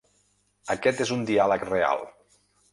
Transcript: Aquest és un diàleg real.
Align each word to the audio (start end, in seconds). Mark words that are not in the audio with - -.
Aquest 0.75 1.05
és 1.05 1.13
un 1.17 1.23
diàleg 1.29 1.69
real. 1.71 2.05